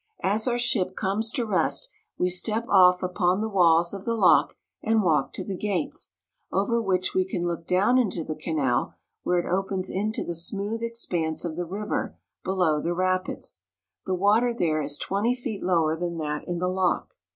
[0.23, 4.57] As our ship comes to rest, we step off upon the walls of the lock,
[4.81, 6.13] and walk to the gates,
[6.51, 10.81] over which we can look down into the canal, where it opens into the smooth
[10.83, 13.65] ex panse of the river below the rapids.
[14.07, 17.13] The water there is twenty feet lower than that in the lock.